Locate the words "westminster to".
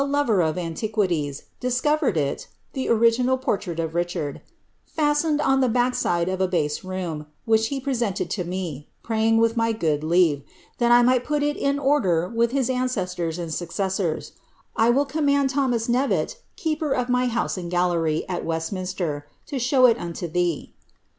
18.43-19.59